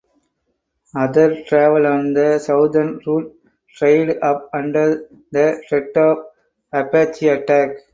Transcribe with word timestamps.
Other 0.95 1.43
travel 1.43 1.85
on 1.85 2.13
the 2.15 2.39
southern 2.39 3.01
route 3.05 3.39
dried 3.77 4.17
up 4.23 4.49
under 4.51 5.07
the 5.31 5.63
threat 5.69 5.95
of 5.95 6.17
Apache 6.73 7.27
attack. 7.27 7.77